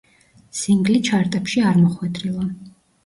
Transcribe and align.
სინგლი 0.59 0.95
ჩარტებში 1.09 1.63
არ 1.73 1.79
მოხვედრილა. 1.85 2.47